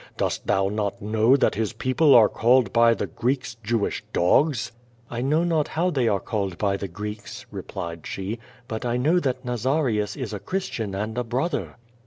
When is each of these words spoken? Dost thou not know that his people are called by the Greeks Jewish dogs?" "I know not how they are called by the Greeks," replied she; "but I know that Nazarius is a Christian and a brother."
Dost 0.17 0.47
thou 0.47 0.67
not 0.67 0.99
know 0.99 1.35
that 1.35 1.53
his 1.53 1.73
people 1.73 2.15
are 2.15 2.27
called 2.27 2.73
by 2.73 2.95
the 2.95 3.05
Greeks 3.05 3.53
Jewish 3.63 4.03
dogs?" 4.13 4.71
"I 5.11 5.21
know 5.21 5.43
not 5.43 5.67
how 5.67 5.91
they 5.91 6.07
are 6.07 6.19
called 6.19 6.57
by 6.57 6.75
the 6.75 6.87
Greeks," 6.87 7.45
replied 7.51 8.07
she; 8.07 8.39
"but 8.67 8.83
I 8.83 8.97
know 8.97 9.19
that 9.19 9.45
Nazarius 9.45 10.15
is 10.17 10.33
a 10.33 10.39
Christian 10.39 10.95
and 10.95 11.19
a 11.19 11.23
brother." 11.23 11.75